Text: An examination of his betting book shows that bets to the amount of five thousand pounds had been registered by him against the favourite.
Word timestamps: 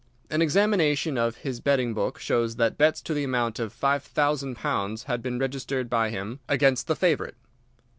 An 0.31 0.41
examination 0.41 1.15
of 1.15 1.35
his 1.35 1.59
betting 1.59 1.93
book 1.93 2.17
shows 2.17 2.55
that 2.55 2.75
bets 2.75 3.03
to 3.03 3.13
the 3.13 3.23
amount 3.23 3.59
of 3.59 3.71
five 3.71 4.01
thousand 4.01 4.55
pounds 4.55 5.03
had 5.03 5.21
been 5.21 5.37
registered 5.37 5.91
by 5.91 6.09
him 6.09 6.39
against 6.49 6.87
the 6.87 6.95
favourite. 6.95 7.35